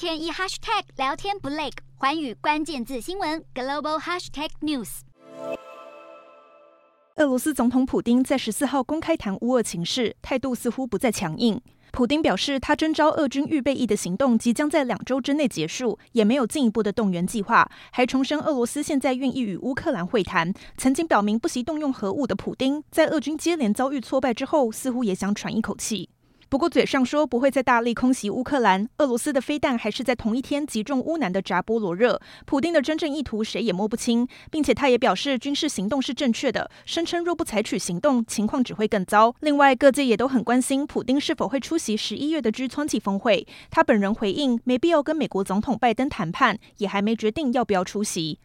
[0.00, 1.68] 天一 hashtag 聊天不累，
[1.98, 5.00] 寰宇关键字新闻 global hashtag news。
[7.16, 11.60] 俄罗斯总统普丁在十四号公开谈乌俄情势，态度似乎不再强硬。
[11.92, 20.50] 普丁表示，他征召俄军预备役的行动即将在两周之内结束，也没有进一步的动员计划，还重申俄罗斯现在愿意与乌克兰会谈。
[20.78, 26.08] 曾经表明不惜动用核武的普丁，在俄军接连遭遇挫败之后，似乎也想喘一口气。
[26.50, 32.20] 不过，嘴上说不会再大力空袭乌克兰，俄罗斯的飞弹还是在同一天击中乌南的扎波罗热。
[32.44, 39.32] 普丁的真正意图谁也摸不清，并且他也表示军事行动是正确的，声称若不采取行动，情况只会更糟。
[39.38, 43.46] 另外，各界也都很关心普丁是否会出席十一月的 G20 峰会。
[43.70, 48.40] 他本人回应没必要跟美国总统拜登谈判，也还没决定要不要出席。